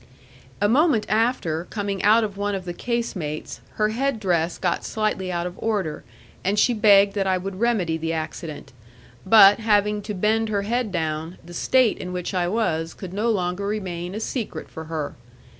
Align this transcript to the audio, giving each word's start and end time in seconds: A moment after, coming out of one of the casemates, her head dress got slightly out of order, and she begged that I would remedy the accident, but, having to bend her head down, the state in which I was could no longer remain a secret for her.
A 0.59 0.67
moment 0.67 1.05
after, 1.07 1.65
coming 1.69 2.01
out 2.01 2.23
of 2.23 2.35
one 2.35 2.55
of 2.55 2.65
the 2.65 2.73
casemates, 2.73 3.61
her 3.73 3.89
head 3.89 4.19
dress 4.19 4.57
got 4.57 4.83
slightly 4.83 5.31
out 5.31 5.45
of 5.45 5.53
order, 5.57 6.03
and 6.43 6.57
she 6.57 6.73
begged 6.73 7.13
that 7.13 7.27
I 7.27 7.37
would 7.37 7.59
remedy 7.59 7.97
the 7.99 8.11
accident, 8.11 8.73
but, 9.27 9.59
having 9.59 10.01
to 10.01 10.15
bend 10.15 10.49
her 10.49 10.63
head 10.63 10.91
down, 10.91 11.37
the 11.45 11.53
state 11.53 11.99
in 11.99 12.11
which 12.13 12.33
I 12.33 12.47
was 12.47 12.95
could 12.95 13.13
no 13.13 13.29
longer 13.29 13.67
remain 13.67 14.15
a 14.15 14.19
secret 14.19 14.69
for 14.69 14.85
her. 14.85 15.13